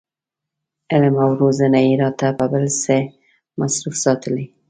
علم 0.91 1.15
او 1.25 1.31
روزنه 1.41 1.79
یې 1.87 1.93
راته 2.01 2.27
په 2.37 2.45
بل 2.51 2.65
څه 2.83 2.95
مصروف 3.59 3.95
ساتلي. 4.03 4.45